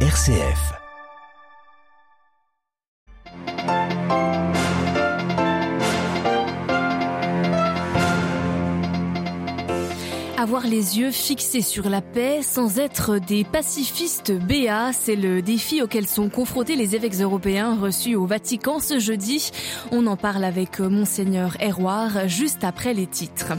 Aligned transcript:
RCF. 0.00 0.85
Avoir 10.46 10.68
les 10.68 11.00
yeux 11.00 11.10
fixés 11.10 11.60
sur 11.60 11.90
la 11.90 12.00
paix 12.00 12.38
sans 12.40 12.78
être 12.78 13.18
des 13.18 13.42
pacifistes 13.42 14.30
béats, 14.30 14.92
c'est 14.92 15.16
le 15.16 15.42
défi 15.42 15.82
auquel 15.82 16.06
sont 16.06 16.28
confrontés 16.28 16.76
les 16.76 16.94
évêques 16.94 17.20
européens 17.20 17.74
reçus 17.74 18.14
au 18.14 18.26
Vatican 18.26 18.78
ce 18.78 19.00
jeudi. 19.00 19.50
On 19.90 20.06
en 20.06 20.16
parle 20.16 20.44
avec 20.44 20.78
Monseigneur 20.78 21.60
Héroir 21.60 22.28
juste 22.28 22.62
après 22.62 22.94
les 22.94 23.08
titres. 23.08 23.54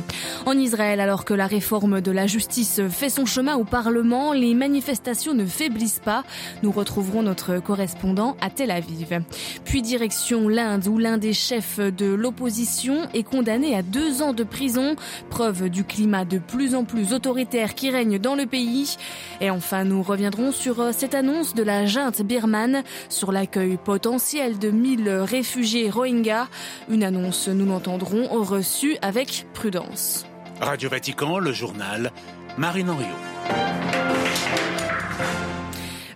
En 0.46 0.54
Israël, 0.54 1.02
alors 1.02 1.26
que 1.26 1.34
la 1.34 1.46
réforme 1.46 2.00
de 2.00 2.10
la 2.10 2.26
justice 2.26 2.80
fait 2.90 3.10
son 3.10 3.26
chemin 3.26 3.58
au 3.58 3.66
Parlement, 3.66 4.32
les 4.32 4.54
manifestations 4.54 5.34
ne 5.34 5.46
faiblissent 5.46 6.00
pas. 6.00 6.24
Nous 6.64 6.72
retrouverons 6.72 7.22
notre 7.22 7.60
correspondant 7.60 8.38
à 8.40 8.50
Tel 8.50 8.72
Aviv. 8.72 9.20
Puis 9.66 9.82
direction 9.82 10.48
l'Inde 10.48 10.88
où 10.88 10.98
l'un 10.98 11.18
des 11.18 11.34
chefs 11.34 11.82
de 11.82 12.06
l'opposition 12.06 13.10
est 13.14 13.24
condamné 13.24 13.76
à 13.76 13.82
deux 13.82 14.22
ans 14.22 14.32
de 14.32 14.46
prison, 14.46 14.96
preuve 15.30 15.68
du 15.68 15.84
climat 15.84 16.24
de 16.24 16.38
plus 16.38 16.76
en 16.76 16.77
plus 16.86 17.14
autoritaire 17.14 17.76
qui 17.76 17.90
règne 17.90 18.20
dans 18.20 18.36
le 18.36 18.46
pays. 18.46 18.98
Et 19.42 19.50
enfin, 19.50 19.84
nous 19.84 20.04
reviendrons 20.04 20.52
sur 20.52 20.80
euh, 20.80 20.92
cette 20.92 21.16
annonce 21.16 21.54
de 21.54 21.64
la 21.64 21.86
junte 21.86 22.22
birmane 22.22 22.84
sur 23.10 23.32
l'accueil 23.32 23.78
potentiel 23.78 24.60
de 24.60 24.70
1000 24.70 25.10
réfugiés 25.10 25.90
Rohingyas. 25.90 26.48
Une 26.90 27.04
annonce, 27.04 27.48
nous 27.48 27.66
l'entendrons, 27.66 28.28
reçue 28.44 28.98
avec 29.02 29.48
prudence. 29.54 30.26
Radio 30.62 30.90
Vatican, 30.90 31.40
le 31.40 31.52
journal 31.52 32.12
Marine 32.58 32.90
Henriot. 32.90 33.97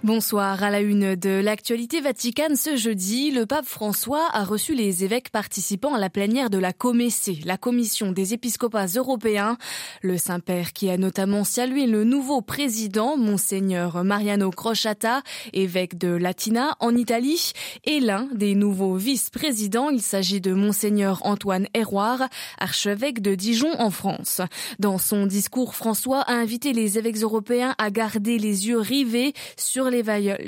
Bonsoir. 0.03 0.63
À 0.63 0.71
la 0.71 0.81
une 0.81 1.15
de 1.15 1.29
l'actualité 1.29 2.01
vaticane 2.01 2.55
ce 2.55 2.75
jeudi, 2.75 3.29
le 3.29 3.45
pape 3.45 3.67
François 3.67 4.27
a 4.33 4.43
reçu 4.43 4.73
les 4.73 5.03
évêques 5.03 5.29
participant 5.29 5.93
à 5.93 5.99
la 5.99 6.09
plénière 6.09 6.49
de 6.49 6.57
la 6.57 6.73
Comessé, 6.73 7.37
la 7.45 7.55
commission 7.55 8.11
des 8.11 8.33
épiscopats 8.33 8.87
européens. 8.95 9.57
Le 10.01 10.17
Saint-Père 10.17 10.73
qui 10.73 10.89
a 10.89 10.97
notamment 10.97 11.43
salué 11.43 11.85
le 11.85 12.03
nouveau 12.03 12.41
président, 12.41 13.15
Monseigneur 13.15 14.03
Mariano 14.03 14.49
Crociata, 14.49 15.21
évêque 15.53 15.99
de 15.99 16.07
Latina 16.09 16.75
en 16.79 16.95
Italie, 16.95 17.51
et 17.83 17.99
l'un 17.99 18.27
des 18.33 18.55
nouveaux 18.55 18.95
vice-présidents. 18.95 19.91
Il 19.91 20.01
s'agit 20.01 20.41
de 20.41 20.53
Monseigneur 20.53 21.23
Antoine 21.27 21.67
Héroard, 21.75 22.23
archevêque 22.57 23.21
de 23.21 23.35
Dijon 23.35 23.79
en 23.79 23.91
France. 23.91 24.41
Dans 24.79 24.97
son 24.97 25.27
discours, 25.27 25.75
François 25.75 26.21
a 26.21 26.33
invité 26.33 26.73
les 26.73 26.97
évêques 26.97 27.21
européens 27.21 27.75
à 27.77 27.91
garder 27.91 28.39
les 28.39 28.67
yeux 28.67 28.79
rivés 28.79 29.33
sur 29.57 29.90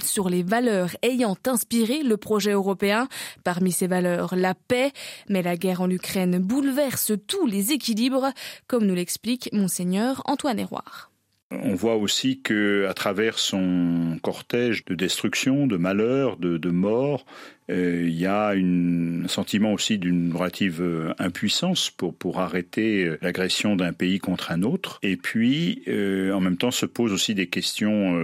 sur 0.03 0.29
les 0.29 0.43
valeurs 0.43 0.91
ayant 1.01 1.37
inspiré 1.45 2.03
le 2.03 2.17
projet 2.17 2.51
européen. 2.51 3.07
Parmi 3.43 3.71
ces 3.71 3.87
valeurs, 3.87 4.35
la 4.35 4.53
paix. 4.53 4.91
Mais 5.29 5.41
la 5.41 5.57
guerre 5.57 5.81
en 5.81 5.89
Ukraine 5.89 6.39
bouleverse 6.39 7.13
tous 7.27 7.45
les 7.45 7.71
équilibres, 7.71 8.31
comme 8.67 8.85
nous 8.85 8.95
l'explique 8.95 9.49
Monseigneur 9.53 10.21
Antoine 10.25 10.59
Héroard. 10.59 11.09
On 11.61 11.75
voit 11.75 11.95
aussi 11.95 12.41
que, 12.41 12.87
à 12.89 12.93
travers 12.93 13.37
son 13.37 14.17
cortège 14.23 14.85
de 14.85 14.95
destruction, 14.95 15.67
de 15.67 15.77
malheur, 15.77 16.37
de, 16.37 16.57
de 16.57 16.69
mort, 16.71 17.25
euh, 17.62 17.62
il 17.69 18.11
y 18.11 18.25
a 18.25 18.49
un 18.49 19.27
sentiment 19.27 19.73
aussi 19.73 19.97
d'une 19.97 20.35
relative 20.35 20.81
euh, 20.81 21.13
impuissance 21.19 21.89
pour, 21.89 22.13
pour 22.13 22.39
arrêter 22.39 23.05
euh, 23.05 23.17
l'agression 23.21 23.75
d'un 23.75 23.93
pays 23.93 24.19
contre 24.19 24.51
un 24.51 24.63
autre. 24.63 24.99
Et 25.01 25.15
puis, 25.17 25.83
en 25.87 26.39
même 26.39 26.57
temps, 26.57 26.71
se 26.71 26.85
posent 26.85 27.13
aussi 27.13 27.35
des 27.35 27.47
questions 27.47 28.21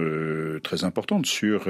très 0.62 0.84
importantes 0.84 1.26
sur 1.26 1.68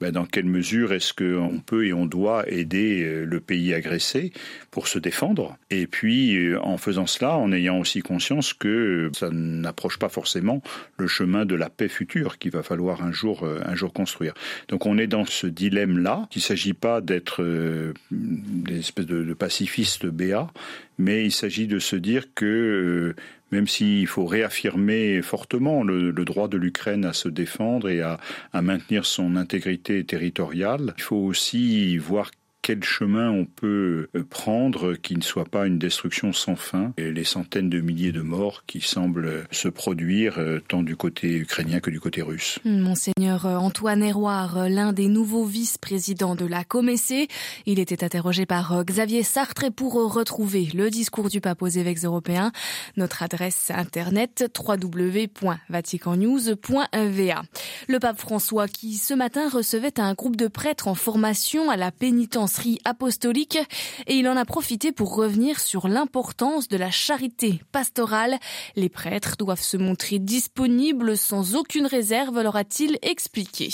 ben, 0.00 0.12
dans 0.12 0.26
quelle 0.26 0.46
mesure 0.46 0.92
est-ce 0.92 1.12
qu'on 1.12 1.60
peut 1.60 1.86
et 1.86 1.92
on 1.92 2.06
doit 2.06 2.48
aider 2.48 3.24
le 3.24 3.40
pays 3.40 3.74
agressé 3.74 4.32
pour 4.70 4.88
se 4.88 4.98
défendre. 4.98 5.56
Et 5.70 5.86
puis, 5.86 6.54
en 6.56 6.76
faisant 6.76 7.06
cela, 7.06 7.36
en 7.36 7.52
ayant 7.52 7.78
aussi 7.78 8.00
conscience 8.00 8.52
que 8.52 9.10
ça 9.14 9.30
n'approche 9.30 9.98
pas 9.98 10.08
forcément 10.08 10.62
le 10.98 11.06
chemin 11.06 11.44
de 11.44 11.54
la 11.54 11.70
paix 11.70 11.88
future 11.88 12.38
qu'il 12.38 12.52
va 12.52 12.62
falloir 12.62 13.02
un 13.02 13.12
jour, 13.12 13.44
un 13.44 13.74
jour 13.74 13.92
construire. 13.92 14.34
Donc, 14.68 14.86
on 14.86 14.98
est 14.98 15.06
dans 15.06 15.24
ce 15.24 15.46
dilemme-là, 15.46 16.26
qu'il 16.30 16.40
ne 16.40 16.44
s'agit 16.44 16.74
pas 16.74 16.95
d'être 17.00 17.42
euh, 17.42 17.94
des 18.10 18.78
espèces 18.80 19.06
de, 19.06 19.34
pacifistes 19.34 20.06
béats, 20.06 20.50
mais 20.98 21.24
il 21.24 21.32
s'agit 21.32 21.66
de 21.66 21.78
se 21.78 21.96
dire 21.96 22.34
que 22.34 22.44
euh, 22.46 23.14
même 23.52 23.66
s'il 23.66 24.06
faut 24.06 24.26
réaffirmer 24.26 25.22
fortement 25.22 25.84
le, 25.84 26.12
droit 26.12 26.48
de 26.48 26.56
l'Ukraine 26.56 27.04
à 27.04 27.12
se 27.12 27.28
défendre 27.28 27.88
et 27.88 28.00
à, 28.00 28.18
à 28.52 28.62
maintenir 28.62 29.06
son 29.06 29.36
intégrité 29.36 30.04
territoriale, 30.04 30.94
il 30.98 31.02
faut 31.02 31.16
aussi 31.16 31.96
voir 31.98 32.30
quel 32.66 32.82
chemin 32.82 33.30
on 33.30 33.44
peut 33.44 34.08
euh, 34.16 34.24
prendre 34.28 34.94
qui 34.94 35.14
ne 35.14 35.22
soit 35.22 35.44
pas 35.44 35.68
une 35.68 35.78
destruction 35.78 36.32
sans 36.32 36.56
fin 36.56 36.92
et 36.96 37.12
les 37.12 37.22
centaines 37.22 37.70
de 37.70 37.80
milliers 37.80 38.10
de 38.10 38.22
morts 38.22 38.64
qui 38.66 38.80
semblent 38.80 39.46
se 39.52 39.68
produire 39.68 40.40
euh, 40.40 40.58
tant 40.66 40.82
du 40.82 40.96
côté 40.96 41.36
ukrainien 41.36 41.78
que 41.78 41.90
du 41.90 42.00
côté 42.00 42.22
russe. 42.22 42.58
Monseigneur 42.64 43.46
Antoine 43.46 44.02
Héroard, 44.02 44.68
l'un 44.68 44.92
des 44.92 45.06
nouveaux 45.06 45.44
vice-présidents 45.44 46.34
de 46.34 46.44
la 46.44 46.64
Comessé, 46.64 47.28
il 47.66 47.78
était 47.78 48.02
interrogé 48.02 48.46
par 48.46 48.84
Xavier 48.84 49.22
Sartre 49.22 49.70
pour 49.70 49.92
retrouver 50.12 50.68
le 50.74 50.90
discours 50.90 51.28
du 51.28 51.40
pape 51.40 51.62
aux 51.62 51.68
évêques 51.68 52.02
européens, 52.02 52.50
notre 52.96 53.22
adresse 53.22 53.70
internet 53.72 54.52
www.vaticannews.va. 54.58 57.42
Le 57.86 57.98
pape 58.00 58.18
François 58.18 58.66
qui 58.66 58.94
ce 58.94 59.14
matin 59.14 59.48
recevait 59.48 60.00
un 60.00 60.14
groupe 60.14 60.34
de 60.34 60.48
prêtres 60.48 60.88
en 60.88 60.96
formation 60.96 61.70
à 61.70 61.76
la 61.76 61.92
pénitence 61.92 62.55
apostolique 62.84 63.58
et 64.06 64.14
il 64.14 64.28
en 64.28 64.36
a 64.36 64.44
profité 64.44 64.92
pour 64.92 65.14
revenir 65.14 65.60
sur 65.60 65.88
l'importance 65.88 66.68
de 66.68 66.76
la 66.76 66.90
charité 66.90 67.60
pastorale. 67.72 68.38
Les 68.76 68.88
prêtres 68.88 69.36
doivent 69.36 69.62
se 69.62 69.76
montrer 69.76 70.18
disponibles 70.18 71.16
sans 71.16 71.54
aucune 71.54 71.86
réserve, 71.86 72.40
leur 72.40 72.56
a-t-il 72.56 72.98
expliqué. 73.02 73.70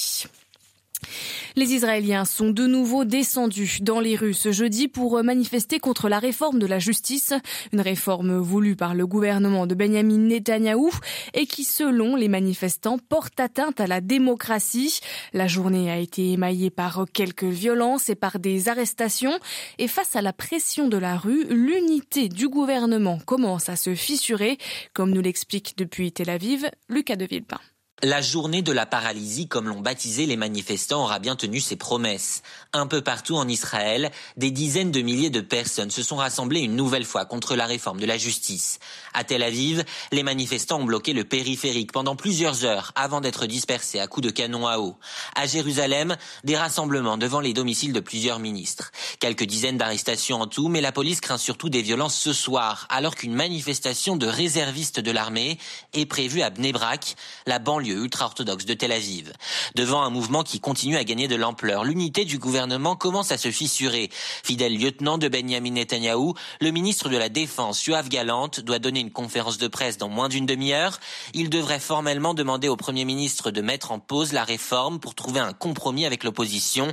Les 1.57 1.75
Israéliens 1.75 2.25
sont 2.25 2.51
de 2.51 2.67
nouveau 2.67 3.05
descendus 3.05 3.79
dans 3.83 4.01
les 4.01 4.17
rues 4.17 4.35
ce 4.35 4.53
jeudi 4.53 4.89
pour 4.89 5.23
manifester 5.23 5.79
contre 5.79 6.09
la 6.09 6.19
réforme 6.19 6.59
de 6.59 6.67
la 6.67 6.79
justice, 6.79 7.35
une 7.73 7.81
réforme 7.81 8.39
voulue 8.39 8.77
par 8.77 8.95
le 8.95 9.07
gouvernement 9.07 9.67
de 9.67 9.75
Benjamin 9.75 10.19
Netanyahou 10.19 10.91
et 11.35 11.47
qui, 11.47 11.65
selon 11.65 12.17
les 12.17 12.29
manifestants, 12.29 12.99
porte 12.99 13.39
atteinte 13.41 13.81
à 13.81 13.87
la 13.87 14.01
démocratie. 14.01 15.01
La 15.33 15.47
journée 15.47 15.91
a 15.91 15.99
été 15.99 16.33
émaillée 16.33 16.71
par 16.71 17.05
quelques 17.12 17.45
violences 17.45 18.09
et 18.09 18.15
par 18.15 18.39
des 18.39 18.69
arrestations 18.69 19.39
et 19.79 19.89
face 19.89 20.17
à 20.17 20.23
la 20.23 20.33
pression 20.33 20.89
de 20.89 20.97
la 20.97 21.17
rue, 21.17 21.45
l'unité 21.51 22.29
du 22.29 22.49
gouvernement 22.49 23.19
commence 23.25 23.69
à 23.69 23.77
se 23.77 23.95
fissurer, 23.95 24.59
comme 24.93 25.11
nous 25.11 25.23
l'explique 25.23 25.75
depuis 25.77 26.12
Tel 26.12 26.31
Aviv 26.31 26.71
Lucas 26.89 27.17
de 27.17 27.27
Villepin. 27.27 27.61
La 28.05 28.21
journée 28.21 28.63
de 28.63 28.73
la 28.73 28.85
paralysie, 28.85 29.47
comme 29.47 29.69
l'ont 29.69 29.81
baptisé 29.81 30.27
les 30.27 30.37
manifestants, 30.37 31.05
aura 31.05 31.21
bien 31.21 31.37
tenu 31.37 31.61
ses 31.61 31.77
promesses. 31.77 32.43
Un 32.73 32.89
peu 32.89 33.01
partout 33.01 33.37
en 33.37 33.47
Israël, 33.47 34.11
des 34.37 34.51
dizaines 34.51 34.91
de 34.91 35.03
milliers 35.03 35.31
de 35.31 35.41
personnes 35.41 35.93
se 35.93 36.03
sont 36.03 36.17
rassemblées 36.17 36.62
une 36.62 36.75
nouvelle 36.75 37.05
fois 37.05 37.27
contre 37.27 37.55
la 37.55 37.65
réforme 37.65 38.01
de 38.01 38.07
la 38.07 38.19
justice. 38.19 38.81
À 39.15 39.23
Tel 39.23 39.45
Aviv, 39.45 39.85
les 40.11 40.25
manifestants 40.25 40.81
ont 40.81 40.85
bloqué 40.85 41.12
le 41.12 41.23
périphérique 41.23 41.93
pendant 41.93 42.17
plusieurs 42.17 42.65
heures 42.65 42.91
avant 42.97 43.21
d'être 43.21 43.47
dispersés 43.47 44.01
à 44.01 44.09
coups 44.09 44.27
de 44.27 44.33
canon 44.33 44.67
à 44.67 44.79
eau. 44.79 44.97
À 45.37 45.47
Jérusalem, 45.47 46.17
des 46.43 46.57
rassemblements 46.57 47.19
devant 47.19 47.39
les 47.39 47.53
domiciles 47.53 47.93
de 47.93 48.01
plusieurs 48.01 48.41
ministres. 48.41 48.91
Quelques 49.21 49.45
dizaines 49.45 49.79
d'arrestations 49.79 50.41
en 50.41 50.49
tout, 50.49 50.67
mais 50.67 50.81
la 50.81 50.91
police 50.91 51.21
craint 51.21 51.39
surtout 51.39 51.69
des 51.69 51.83
violences 51.83 52.17
ce 52.17 52.33
soir, 52.33 52.89
alors 52.91 53.15
qu'une 53.15 53.35
manifestation 53.35 54.17
de 54.17 54.27
réservistes 54.27 54.99
de 54.99 55.12
l'armée 55.12 55.57
est 55.93 56.07
prévue 56.07 56.43
à 56.43 56.51
Bnebrak, 56.51 57.15
la 57.47 57.61
banlieue 57.61 57.92
ultra-orthodoxe 57.93 58.65
de 58.65 58.75
Tel 58.75 58.93
Aviv. 58.93 59.33
Devant 59.75 60.03
un 60.03 60.11
mouvement 60.11 60.43
qui 60.43 60.61
continue 60.61 60.97
à 60.97 61.05
gagner 61.05 61.29
de 61.29 61.37
l'ampleur, 61.37 61.85
l'unité 61.85 62.25
du 62.25 62.39
gouvernement 62.39 62.97
commence 62.97 63.33
à 63.33 63.39
se 63.39 63.50
fissurer. 63.50 64.11
Fidèle 64.44 64.79
lieutenant 64.79 65.19
de 65.19 65.29
Benjamin 65.29 65.71
Netanyahou, 65.71 66.35
le 66.61 66.71
ministre 66.71 67.09
de 67.09 67.17
la 67.17 67.29
Défense, 67.29 67.85
Yoav 67.87 68.09
Galante, 68.09 68.61
doit 68.61 68.79
donner 68.79 69.00
une 69.00 69.11
conférence 69.11 69.59
de 69.59 69.69
presse 69.69 69.99
dans 69.99 70.09
moins 70.09 70.29
d'une 70.29 70.47
demi-heure. 70.47 71.00
Il 71.35 71.50
devrait 71.50 71.81
formellement 71.81 72.35
demander 72.35 72.69
au 72.69 72.77
Premier 72.77 73.05
ministre 73.05 73.50
de 73.50 73.61
mettre 73.61 73.93
en 73.93 73.99
pause 73.99 74.33
la 74.33 74.45
réforme 74.45 75.00
pour 75.00 75.15
trouver 75.15 75.41
un 75.41 75.53
compromis 75.53 76.06
avec 76.06 76.25
l'opposition. 76.25 76.93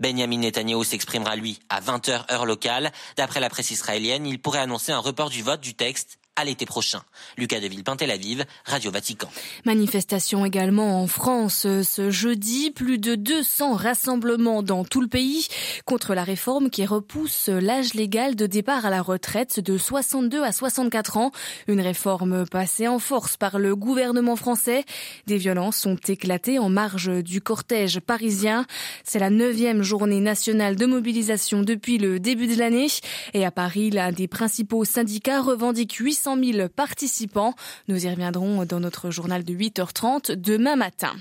Benjamin 0.00 0.38
Netanyahou 0.38 0.84
s'exprimera, 0.84 1.36
lui, 1.36 1.58
à 1.68 1.80
20h 1.80 2.32
heure 2.32 2.46
locale. 2.46 2.92
D'après 3.16 3.40
la 3.40 3.50
presse 3.50 3.70
israélienne, 3.70 4.26
il 4.26 4.40
pourrait 4.40 4.60
annoncer 4.60 4.92
un 4.92 4.98
report 4.98 5.30
du 5.30 5.42
vote 5.42 5.60
du 5.60 5.74
texte 5.74 6.18
à 6.38 6.44
l'été 6.44 6.66
prochain. 6.66 7.02
Lucas 7.36 7.58
de 7.58 7.66
Villepin, 7.66 7.96
Aviv, 8.08 8.44
Radio 8.64 8.92
Vatican. 8.92 9.28
Manifestation 9.64 10.46
également 10.46 11.02
en 11.02 11.08
France 11.08 11.66
ce 11.82 12.10
jeudi. 12.10 12.70
Plus 12.70 12.98
de 12.98 13.16
200 13.16 13.74
rassemblements 13.74 14.62
dans 14.62 14.84
tout 14.84 15.00
le 15.00 15.08
pays 15.08 15.48
contre 15.84 16.14
la 16.14 16.22
réforme 16.22 16.70
qui 16.70 16.86
repousse 16.86 17.48
l'âge 17.48 17.94
légal 17.94 18.36
de 18.36 18.46
départ 18.46 18.86
à 18.86 18.90
la 18.90 19.02
retraite 19.02 19.58
de 19.58 19.76
62 19.76 20.44
à 20.44 20.52
64 20.52 21.16
ans. 21.16 21.32
Une 21.66 21.80
réforme 21.80 22.46
passée 22.46 22.86
en 22.86 23.00
force 23.00 23.36
par 23.36 23.58
le 23.58 23.74
gouvernement 23.74 24.36
français. 24.36 24.84
Des 25.26 25.38
violences 25.38 25.86
ont 25.86 25.98
éclaté 26.06 26.60
en 26.60 26.68
marge 26.68 27.10
du 27.24 27.40
cortège 27.40 27.98
parisien. 27.98 28.64
C'est 29.02 29.18
la 29.18 29.30
neuvième 29.30 29.82
journée 29.82 30.20
nationale 30.20 30.76
de 30.76 30.86
mobilisation 30.86 31.62
depuis 31.62 31.98
le 31.98 32.20
début 32.20 32.46
de 32.46 32.58
l'année. 32.58 32.86
Et 33.34 33.44
à 33.44 33.50
Paris, 33.50 33.90
l'un 33.90 34.12
des 34.12 34.28
principaux 34.28 34.84
syndicats 34.84 35.42
revendique 35.42 35.94
800 35.94 36.27
000 36.36 36.68
participants. 36.68 37.54
Nous 37.86 38.04
y 38.04 38.10
reviendrons 38.10 38.64
dans 38.64 38.80
notre 38.80 39.10
journal 39.10 39.44
de 39.44 39.54
8h30 39.54 40.32
demain 40.32 40.76
matin. 40.76 41.12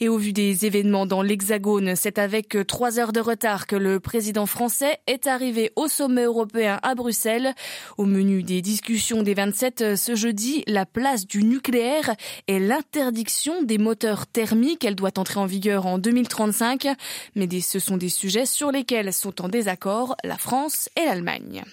Et 0.00 0.08
au 0.08 0.18
vu 0.18 0.32
des 0.32 0.66
événements 0.66 1.06
dans 1.06 1.22
l'Hexagone, 1.22 1.94
c'est 1.96 2.18
avec 2.18 2.56
trois 2.66 2.98
heures 2.98 3.12
de 3.12 3.20
retard 3.20 3.66
que 3.66 3.76
le 3.76 4.00
président 4.00 4.46
français 4.46 4.98
est 5.06 5.26
arrivé 5.26 5.72
au 5.76 5.88
sommet 5.88 6.24
européen 6.24 6.78
à 6.82 6.94
Bruxelles. 6.94 7.54
Au 7.98 8.04
menu 8.04 8.42
des 8.42 8.62
discussions 8.62 9.22
des 9.22 9.34
27 9.34 9.96
ce 9.96 10.14
jeudi, 10.14 10.64
la 10.66 10.86
place 10.86 11.26
du 11.26 11.44
nucléaire 11.44 12.14
et 12.48 12.58
l'interdiction 12.58 13.62
des 13.62 13.78
moteurs 13.78 14.26
thermiques. 14.26 14.84
Elle 14.84 14.96
doit 14.96 15.18
entrer 15.18 15.40
en 15.40 15.46
vigueur 15.46 15.86
en 15.86 15.98
2035. 15.98 16.88
Mais 17.34 17.48
ce 17.60 17.78
sont 17.78 17.96
des 17.96 18.08
sujets 18.08 18.46
sur 18.46 18.70
lesquels 18.70 19.12
sont 19.12 19.42
en 19.42 19.48
désaccord 19.48 20.16
la 20.24 20.36
France 20.36 20.88
et 20.96 21.04
l'Allemagne. 21.04 21.64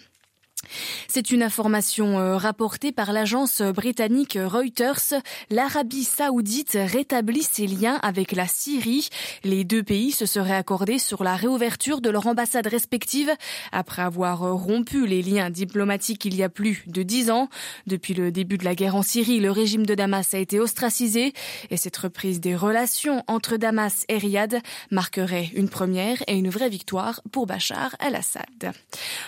C'est 1.07 1.31
une 1.31 1.43
information 1.43 2.19
euh, 2.19 2.37
rapportée 2.37 2.91
par 2.91 3.13
l'agence 3.13 3.61
britannique 3.61 4.37
Reuters. 4.41 5.13
L'Arabie 5.49 6.03
saoudite 6.03 6.77
rétablit 6.79 7.43
ses 7.43 7.67
liens 7.67 7.99
avec 8.01 8.31
la 8.31 8.47
Syrie. 8.47 9.09
Les 9.43 9.63
deux 9.63 9.83
pays 9.83 10.11
se 10.11 10.25
seraient 10.25 10.55
accordés 10.55 10.99
sur 10.99 11.23
la 11.23 11.35
réouverture 11.35 12.01
de 12.01 12.09
leurs 12.09 12.27
ambassades 12.27 12.67
respectives 12.67 13.31
après 13.71 14.01
avoir 14.01 14.39
rompu 14.53 15.07
les 15.07 15.21
liens 15.21 15.49
diplomatiques 15.49 16.25
il 16.25 16.35
y 16.35 16.43
a 16.43 16.49
plus 16.49 16.83
de 16.87 17.03
dix 17.03 17.29
ans. 17.31 17.49
Depuis 17.85 18.13
le 18.13 18.31
début 18.31 18.57
de 18.57 18.65
la 18.65 18.75
guerre 18.75 18.95
en 18.95 19.01
Syrie, 19.01 19.39
le 19.39 19.51
régime 19.51 19.85
de 19.85 19.95
Damas 19.95 20.33
a 20.33 20.37
été 20.37 20.59
ostracisé 20.59 21.33
et 21.69 21.77
cette 21.77 21.97
reprise 21.97 22.39
des 22.39 22.55
relations 22.55 23.23
entre 23.27 23.57
Damas 23.57 24.05
et 24.09 24.17
Riyad 24.17 24.61
marquerait 24.91 25.51
une 25.53 25.69
première 25.69 26.21
et 26.27 26.35
une 26.35 26.49
vraie 26.49 26.69
victoire 26.69 27.21
pour 27.31 27.47
Bachar 27.47 27.95
el-Assad. 27.99 28.73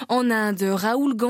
En 0.08 0.30
Inde, 0.30 0.64
Gandhi, 1.16 1.29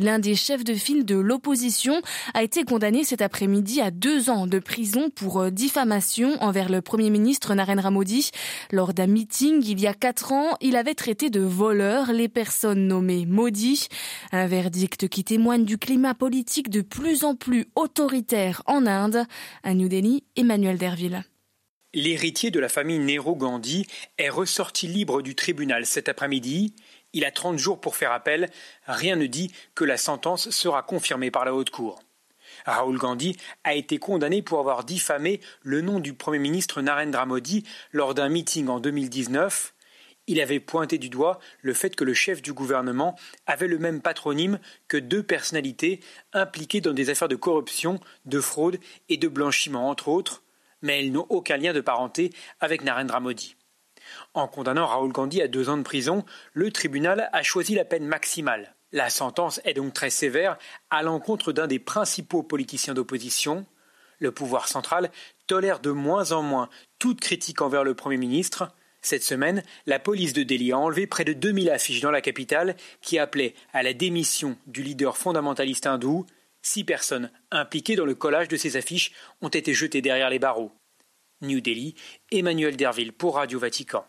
l'un 0.00 0.18
des 0.18 0.34
chefs 0.34 0.64
de 0.64 0.74
file 0.74 1.04
de 1.04 1.16
l'opposition, 1.16 2.00
a 2.34 2.42
été 2.42 2.64
condamné 2.64 3.04
cet 3.04 3.22
après-midi 3.22 3.80
à 3.80 3.90
deux 3.90 4.30
ans 4.30 4.46
de 4.46 4.58
prison 4.58 5.10
pour 5.10 5.40
euh, 5.40 5.50
diffamation 5.50 6.36
envers 6.42 6.68
le 6.68 6.82
Premier 6.82 7.10
ministre 7.10 7.54
Narendra 7.54 7.90
Modi. 7.90 8.30
Lors 8.70 8.94
d'un 8.94 9.06
meeting 9.06 9.62
il 9.64 9.80
y 9.80 9.86
a 9.86 9.94
quatre 9.94 10.32
ans, 10.32 10.56
il 10.60 10.76
avait 10.76 10.94
traité 10.94 11.30
de 11.30 11.40
voleurs 11.40 12.12
les 12.12 12.28
personnes 12.28 12.86
nommées 12.86 13.26
Modi. 13.26 13.88
Un 14.32 14.46
verdict 14.46 15.08
qui 15.08 15.24
témoigne 15.24 15.64
du 15.64 15.78
climat 15.78 16.14
politique 16.14 16.70
de 16.70 16.82
plus 16.82 17.24
en 17.24 17.34
plus 17.34 17.66
autoritaire 17.74 18.62
en 18.66 18.86
Inde. 18.86 19.24
À 19.62 19.74
New 19.74 19.88
Delhi, 19.88 20.24
Emmanuel 20.36 20.78
Derville. 20.78 21.24
L'héritier 21.92 22.52
de 22.52 22.60
la 22.60 22.68
famille 22.68 23.00
Nehru 23.00 23.34
Gandhi 23.34 23.84
est 24.16 24.28
ressorti 24.28 24.86
libre 24.86 25.22
du 25.22 25.34
tribunal 25.34 25.86
cet 25.86 26.08
après-midi. 26.08 26.72
Il 27.12 27.24
a 27.24 27.30
30 27.30 27.58
jours 27.58 27.80
pour 27.80 27.96
faire 27.96 28.12
appel. 28.12 28.50
Rien 28.86 29.16
ne 29.16 29.26
dit 29.26 29.52
que 29.74 29.84
la 29.84 29.96
sentence 29.96 30.50
sera 30.50 30.82
confirmée 30.82 31.30
par 31.30 31.44
la 31.44 31.54
haute 31.54 31.70
cour. 31.70 32.02
Rahul 32.66 32.98
Gandhi 32.98 33.36
a 33.64 33.74
été 33.74 33.98
condamné 33.98 34.42
pour 34.42 34.58
avoir 34.58 34.84
diffamé 34.84 35.40
le 35.62 35.80
nom 35.80 36.00
du 36.00 36.14
Premier 36.14 36.38
ministre 36.38 36.82
Narendra 36.82 37.26
Modi 37.26 37.64
lors 37.92 38.14
d'un 38.14 38.28
meeting 38.28 38.68
en 38.68 38.80
2019. 38.80 39.74
Il 40.26 40.40
avait 40.40 40.60
pointé 40.60 40.98
du 40.98 41.08
doigt 41.08 41.40
le 41.62 41.74
fait 41.74 41.96
que 41.96 42.04
le 42.04 42.14
chef 42.14 42.42
du 42.42 42.52
gouvernement 42.52 43.18
avait 43.46 43.66
le 43.66 43.78
même 43.78 44.00
patronyme 44.00 44.60
que 44.86 44.96
deux 44.96 45.22
personnalités 45.22 46.00
impliquées 46.32 46.80
dans 46.80 46.92
des 46.92 47.10
affaires 47.10 47.28
de 47.28 47.36
corruption, 47.36 47.98
de 48.26 48.40
fraude 48.40 48.78
et 49.08 49.16
de 49.16 49.28
blanchiment, 49.28 49.88
entre 49.88 50.08
autres, 50.08 50.42
mais 50.82 51.00
elles 51.00 51.12
n'ont 51.12 51.26
aucun 51.30 51.56
lien 51.56 51.72
de 51.72 51.80
parenté 51.80 52.32
avec 52.60 52.84
Narendra 52.84 53.20
Modi. 53.20 53.56
En 54.34 54.48
condamnant 54.48 54.86
Raoul 54.86 55.12
Gandhi 55.12 55.42
à 55.42 55.48
deux 55.48 55.68
ans 55.68 55.76
de 55.76 55.82
prison, 55.82 56.24
le 56.52 56.70
tribunal 56.70 57.28
a 57.32 57.42
choisi 57.42 57.74
la 57.74 57.84
peine 57.84 58.06
maximale. 58.06 58.74
La 58.92 59.08
sentence 59.08 59.60
est 59.64 59.74
donc 59.74 59.94
très 59.94 60.10
sévère 60.10 60.58
à 60.90 61.02
l'encontre 61.02 61.52
d'un 61.52 61.68
des 61.68 61.78
principaux 61.78 62.42
politiciens 62.42 62.94
d'opposition. 62.94 63.64
Le 64.18 64.32
pouvoir 64.32 64.68
central 64.68 65.10
tolère 65.46 65.80
de 65.80 65.90
moins 65.90 66.32
en 66.32 66.42
moins 66.42 66.68
toute 66.98 67.20
critique 67.20 67.62
envers 67.62 67.84
le 67.84 67.94
Premier 67.94 68.16
ministre. 68.16 68.72
Cette 69.00 69.22
semaine, 69.22 69.62
la 69.86 69.98
police 69.98 70.32
de 70.32 70.42
Delhi 70.42 70.72
a 70.72 70.78
enlevé 70.78 71.06
près 71.06 71.24
de 71.24 71.32
2000 71.32 71.70
affiches 71.70 72.00
dans 72.00 72.10
la 72.10 72.20
capitale 72.20 72.76
qui 73.00 73.18
appelaient 73.18 73.54
à 73.72 73.82
la 73.82 73.94
démission 73.94 74.58
du 74.66 74.82
leader 74.82 75.16
fondamentaliste 75.16 75.86
hindou. 75.86 76.26
Six 76.62 76.84
personnes 76.84 77.30
impliquées 77.50 77.96
dans 77.96 78.04
le 78.04 78.14
collage 78.14 78.48
de 78.48 78.56
ces 78.56 78.76
affiches 78.76 79.12
ont 79.40 79.48
été 79.48 79.72
jetées 79.72 80.02
derrière 80.02 80.28
les 80.28 80.38
barreaux. 80.38 80.72
New 81.42 81.60
Delhi, 81.60 81.94
Emmanuel 82.30 82.76
Derville 82.76 83.12
pour 83.12 83.36
Radio 83.36 83.58
Vatican. 83.58 84.04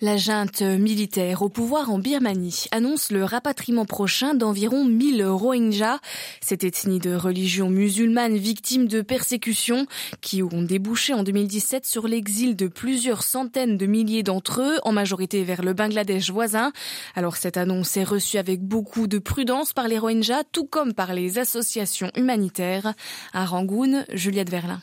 La 0.00 0.16
junte 0.16 0.62
militaire 0.62 1.42
au 1.42 1.48
pouvoir 1.48 1.90
en 1.90 1.98
Birmanie 1.98 2.66
annonce 2.70 3.10
le 3.10 3.24
rapatriement 3.24 3.84
prochain 3.84 4.34
d'environ 4.34 4.84
1000 4.84 5.24
Rohingyas, 5.26 5.98
cette 6.40 6.64
ethnie 6.64 6.98
de 6.98 7.14
religion 7.14 7.70
musulmane 7.70 8.36
victime 8.36 8.86
de 8.86 9.02
persécutions 9.02 9.86
qui 10.20 10.42
ont 10.42 10.62
débouché 10.62 11.12
en 11.12 11.22
2017 11.22 11.86
sur 11.86 12.06
l'exil 12.06 12.56
de 12.56 12.68
plusieurs 12.68 13.22
centaines 13.22 13.76
de 13.76 13.86
milliers 13.86 14.22
d'entre 14.22 14.62
eux, 14.62 14.78
en 14.84 14.92
majorité 14.92 15.44
vers 15.44 15.62
le 15.62 15.72
Bangladesh 15.72 16.30
voisin. 16.30 16.72
Alors 17.14 17.36
cette 17.36 17.56
annonce 17.56 17.96
est 17.96 18.04
reçue 18.04 18.38
avec 18.38 18.62
beaucoup 18.62 19.06
de 19.06 19.18
prudence 19.18 19.72
par 19.72 19.88
les 19.88 19.98
Rohingyas, 19.98 20.44
tout 20.52 20.66
comme 20.66 20.94
par 20.94 21.14
les 21.14 21.38
associations 21.38 22.10
humanitaires. 22.16 22.94
À 23.32 23.44
Rangoon, 23.44 24.04
Juliette 24.12 24.50
Verlin. 24.50 24.80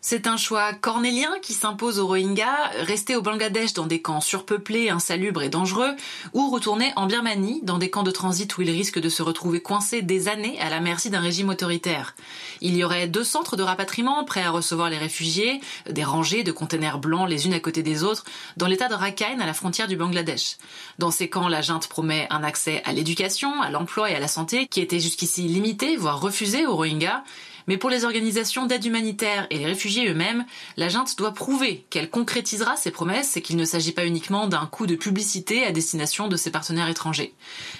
C'est 0.00 0.28
un 0.28 0.36
choix 0.36 0.72
cornélien 0.72 1.34
qui 1.42 1.52
s'impose 1.52 1.98
aux 1.98 2.06
Rohingyas, 2.06 2.70
rester 2.82 3.16
au 3.16 3.22
Bangladesh 3.22 3.72
dans 3.72 3.86
des 3.86 4.00
camps 4.00 4.20
surpeuplés, 4.20 4.88
insalubres 4.88 5.42
et 5.42 5.48
dangereux, 5.48 5.96
ou 6.32 6.48
retourner 6.48 6.92
en 6.94 7.06
Birmanie 7.06 7.60
dans 7.64 7.78
des 7.78 7.90
camps 7.90 8.04
de 8.04 8.12
transit 8.12 8.56
où 8.56 8.62
ils 8.62 8.70
risquent 8.70 9.00
de 9.00 9.08
se 9.08 9.22
retrouver 9.22 9.60
coincés 9.60 10.02
des 10.02 10.28
années 10.28 10.60
à 10.60 10.70
la 10.70 10.78
merci 10.78 11.10
d'un 11.10 11.18
régime 11.18 11.48
autoritaire. 11.48 12.14
Il 12.60 12.76
y 12.76 12.84
aurait 12.84 13.08
deux 13.08 13.24
centres 13.24 13.56
de 13.56 13.64
rapatriement 13.64 14.24
prêts 14.24 14.44
à 14.44 14.50
recevoir 14.50 14.90
les 14.90 14.98
réfugiés, 14.98 15.60
des 15.90 16.04
rangées 16.04 16.44
de 16.44 16.52
containers 16.52 16.98
blancs 16.98 17.28
les 17.28 17.46
unes 17.46 17.54
à 17.54 17.60
côté 17.60 17.82
des 17.82 18.04
autres, 18.04 18.24
dans 18.56 18.68
l'état 18.68 18.88
de 18.88 18.94
Rakhine 18.94 19.40
à 19.40 19.46
la 19.46 19.54
frontière 19.54 19.88
du 19.88 19.96
Bangladesh. 19.96 20.56
Dans 20.98 21.10
ces 21.10 21.28
camps, 21.28 21.48
la 21.48 21.62
junte 21.62 21.88
promet 21.88 22.28
un 22.30 22.44
accès 22.44 22.80
à 22.84 22.92
l'éducation, 22.92 23.60
à 23.60 23.70
l'emploi 23.70 24.08
et 24.08 24.14
à 24.14 24.20
la 24.20 24.28
santé 24.28 24.68
qui 24.68 24.80
était 24.80 25.00
jusqu'ici 25.00 25.42
limité, 25.42 25.96
voire 25.96 26.20
refusé 26.20 26.64
aux 26.64 26.76
Rohingyas, 26.76 27.24
mais 27.66 27.76
pour 27.76 27.90
les 27.90 28.04
organisations 28.04 28.66
d'aide 28.66 28.84
humanitaire 28.84 29.46
et 29.50 29.58
les 29.58 29.66
réfugiés 29.66 30.08
eux-mêmes, 30.08 30.44
la 30.76 30.88
junte 30.88 31.16
doit 31.18 31.34
prouver 31.34 31.86
qu'elle 31.90 32.10
concrétisera 32.10 32.76
ses 32.76 32.90
promesses 32.90 33.36
et 33.36 33.42
qu'il 33.42 33.56
ne 33.56 33.64
s'agit 33.64 33.92
pas 33.92 34.06
uniquement 34.06 34.46
d'un 34.46 34.66
coup 34.66 34.86
de 34.86 34.94
publicité 34.94 35.64
à 35.64 35.72
destination 35.72 36.28
de 36.28 36.36
ses 36.36 36.50
partenaires 36.50 36.88
étrangers. 36.88 37.34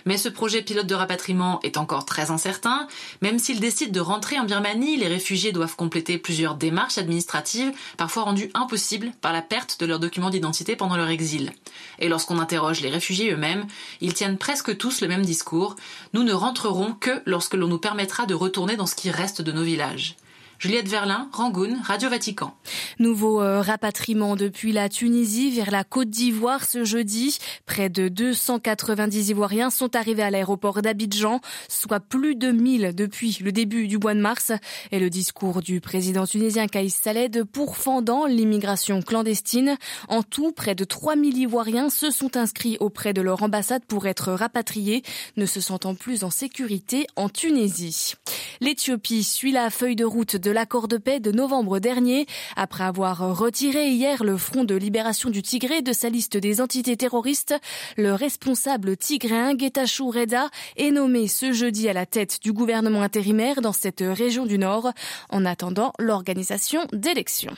Mais 0.04 0.16
ce 0.16 0.28
projet 0.28 0.62
pilote 0.62 0.86
de 0.86 0.94
rapatriement 0.94 1.60
est 1.62 1.76
encore 1.76 2.04
très 2.04 2.30
incertain. 2.30 2.88
Même 3.22 3.38
s'ils 3.38 3.60
décident 3.60 3.92
de 3.92 4.00
rentrer 4.00 4.38
en 4.38 4.44
Birmanie, 4.44 4.96
les 4.96 5.08
réfugiés 5.08 5.52
doivent 5.52 5.76
compléter 5.76 6.18
plusieurs 6.18 6.56
démarches 6.56 6.98
administratives, 6.98 7.72
parfois 7.96 8.24
rendues 8.24 8.50
impossibles 8.54 9.12
par 9.20 9.32
la 9.32 9.42
perte 9.42 9.78
de 9.80 9.86
leurs 9.86 10.00
documents 10.00 10.30
d'identité 10.30 10.76
pendant 10.76 10.96
leur 10.96 11.08
exil. 11.08 11.52
Et 11.98 12.08
lorsqu'on 12.08 12.38
interroge 12.38 12.80
les 12.80 12.90
réfugiés 12.90 13.30
eux-mêmes, 13.32 13.66
ils 14.00 14.14
tiennent 14.14 14.38
presque 14.38 14.76
tous 14.76 15.00
le 15.00 15.08
même 15.08 15.24
discours. 15.24 15.76
Nous 16.12 16.22
ne 16.22 16.32
rentrerons 16.32 16.92
que 16.92 17.22
lorsque 17.24 17.54
l'on 17.54 17.68
nous 17.68 17.78
permettra 17.78 18.26
de 18.26 18.34
retourner 18.34 18.76
dans 18.76 18.86
ce 18.86 18.94
qui 18.94 19.10
reste 19.10 19.42
de 19.42 19.52
nos 19.52 19.62
vies 19.62 19.75
village. 19.76 20.16
Juliette 20.58 20.88
Verlin, 20.88 21.28
Rangoon, 21.32 21.76
Radio 21.84 22.08
Vatican. 22.08 22.54
Nouveau 22.98 23.42
euh, 23.42 23.60
rapatriement 23.60 24.36
depuis 24.36 24.72
la 24.72 24.88
Tunisie 24.88 25.50
vers 25.50 25.70
la 25.70 25.84
Côte 25.84 26.08
d'Ivoire 26.08 26.64
ce 26.64 26.82
jeudi. 26.82 27.38
Près 27.66 27.90
de 27.90 28.08
290 28.08 29.28
Ivoiriens 29.28 29.68
sont 29.68 29.94
arrivés 29.94 30.22
à 30.22 30.30
l'aéroport 30.30 30.80
d'Abidjan, 30.80 31.40
soit 31.68 32.00
plus 32.00 32.36
de 32.36 32.52
1000 32.52 32.94
depuis 32.94 33.38
le 33.42 33.52
début 33.52 33.86
du 33.86 33.98
mois 33.98 34.14
de 34.14 34.20
mars. 34.20 34.50
Et 34.92 34.98
le 34.98 35.10
discours 35.10 35.60
du 35.60 35.82
président 35.82 36.26
tunisien 36.26 36.68
Kaïs 36.68 36.94
Saled 36.94 37.44
pourfendant 37.44 38.24
l'immigration 38.24 39.02
clandestine. 39.02 39.76
En 40.08 40.22
tout, 40.22 40.52
près 40.52 40.74
de 40.74 40.84
3000 40.84 41.36
Ivoiriens 41.36 41.90
se 41.90 42.10
sont 42.10 42.38
inscrits 42.38 42.78
auprès 42.80 43.12
de 43.12 43.20
leur 43.20 43.42
ambassade 43.42 43.84
pour 43.84 44.06
être 44.06 44.32
rapatriés, 44.32 45.02
ne 45.36 45.44
se 45.44 45.60
sentant 45.60 45.94
plus 45.94 46.24
en 46.24 46.30
sécurité 46.30 47.06
en 47.16 47.28
Tunisie. 47.28 48.14
L'Éthiopie 48.62 49.22
suit 49.22 49.52
la 49.52 49.68
feuille 49.68 49.96
de 49.96 50.04
route 50.04 50.36
l'accord 50.50 50.88
de 50.88 50.96
paix 50.96 51.20
de 51.20 51.32
novembre 51.32 51.78
dernier. 51.78 52.26
Après 52.56 52.84
avoir 52.84 53.36
retiré 53.36 53.88
hier 53.88 54.24
le 54.24 54.36
Front 54.36 54.64
de 54.64 54.74
libération 54.74 55.30
du 55.30 55.42
Tigré 55.42 55.82
de 55.82 55.92
sa 55.92 56.08
liste 56.08 56.36
des 56.36 56.60
entités 56.60 56.96
terroristes, 56.96 57.54
le 57.96 58.14
responsable 58.14 58.96
tigréen 58.96 59.56
Getachew 59.56 60.10
Reda 60.10 60.48
est 60.76 60.90
nommé 60.90 61.28
ce 61.28 61.52
jeudi 61.52 61.88
à 61.88 61.92
la 61.92 62.06
tête 62.06 62.38
du 62.42 62.52
gouvernement 62.52 63.02
intérimaire 63.02 63.60
dans 63.60 63.72
cette 63.72 64.04
région 64.06 64.46
du 64.46 64.58
Nord 64.58 64.92
en 65.30 65.44
attendant 65.44 65.92
l'organisation 65.98 66.80
d'élections. 66.92 67.54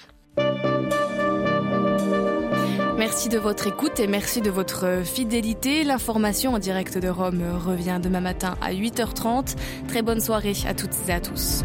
Merci 2.98 3.28
de 3.28 3.38
votre 3.38 3.68
écoute 3.68 4.00
et 4.00 4.08
merci 4.08 4.40
de 4.40 4.50
votre 4.50 5.02
fidélité. 5.04 5.84
L'information 5.84 6.54
en 6.54 6.58
direct 6.58 6.98
de 6.98 7.08
Rome 7.08 7.42
revient 7.64 8.00
demain 8.02 8.20
matin 8.20 8.56
à 8.60 8.72
8h30. 8.72 9.54
Très 9.86 10.02
bonne 10.02 10.20
soirée 10.20 10.54
à 10.66 10.74
toutes 10.74 10.96
et 11.08 11.12
à 11.12 11.20
tous. 11.20 11.62